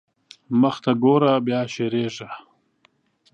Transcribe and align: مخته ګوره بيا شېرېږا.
مخته 0.61 0.91
ګوره 1.03 1.33
بيا 1.45 1.61
شېرېږا. 1.73 2.31